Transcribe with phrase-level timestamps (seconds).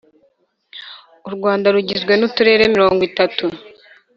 [1.27, 3.45] U rwanda rugizwe nuturere mirongo itatu